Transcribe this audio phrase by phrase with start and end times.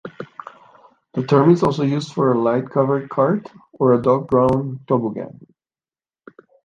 [1.13, 5.45] The term is also used for a light covered cart or a dog-drawn toboggan.